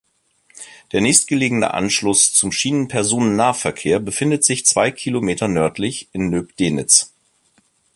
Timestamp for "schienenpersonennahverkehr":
2.51-3.99